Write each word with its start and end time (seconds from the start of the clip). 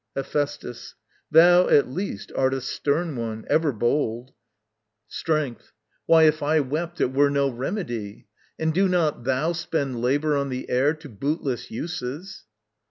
Hephæstus. 0.17 0.95
Thou, 1.29 1.67
at 1.69 1.87
least, 1.87 2.31
art 2.35 2.55
a 2.55 2.61
stern 2.61 3.15
one: 3.15 3.45
ever 3.47 3.71
bold. 3.71 4.33
Strength. 5.07 5.73
Why, 6.07 6.23
if 6.23 6.41
I 6.41 6.59
wept, 6.59 6.99
it 6.99 7.13
were 7.13 7.29
no 7.29 7.49
remedy; 7.51 8.25
And 8.57 8.73
do 8.73 8.87
not 8.87 9.25
thou 9.25 9.51
spend 9.51 10.01
labour 10.01 10.35
on 10.35 10.49
the 10.49 10.71
air 10.71 10.95
To 10.95 11.07
bootless 11.07 11.69
uses. 11.69 12.45